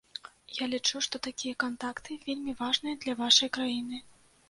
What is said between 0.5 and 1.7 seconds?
Я лічу, што такія